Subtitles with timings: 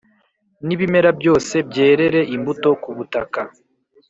[0.65, 3.41] n’ibimera byose byerere imbuto ku butaka